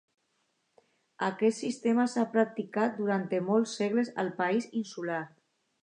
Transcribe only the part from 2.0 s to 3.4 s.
s'ha practicat durant